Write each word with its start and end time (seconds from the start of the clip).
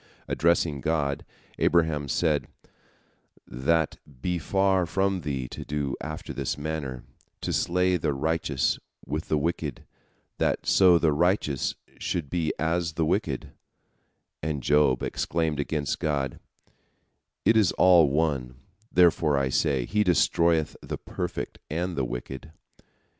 Addressing 0.27 0.81
God, 0.81 1.23
Abraham 1.59 2.07
said, 2.07 2.47
"That 3.45 3.97
be 4.19 4.39
far 4.39 4.87
from 4.87 5.21
Thee 5.21 5.47
to 5.49 5.63
do 5.63 5.95
after 6.01 6.33
this 6.33 6.57
manner, 6.57 7.03
to 7.41 7.53
slay 7.53 7.97
the 7.97 8.11
righteous 8.11 8.79
with 9.05 9.27
the 9.27 9.37
wicked, 9.37 9.85
that 10.39 10.65
so 10.65 10.97
the 10.97 11.11
righteous 11.13 11.75
should 11.99 12.31
be 12.31 12.51
as 12.57 12.93
the 12.93 13.05
wicked," 13.05 13.51
and 14.41 14.63
Job 14.63 15.03
exclaimed 15.03 15.59
against 15.59 15.99
God, 15.99 16.39
"It 17.45 17.55
is 17.55 17.71
all 17.73 18.09
one; 18.09 18.55
therefore 18.91 19.37
I 19.37 19.49
say, 19.49 19.85
He 19.85 20.03
destroyeth 20.03 20.75
the 20.81 20.97
perfect 20.97 21.59
and 21.69 21.95
the 21.95 22.05
wicked." 22.05 22.51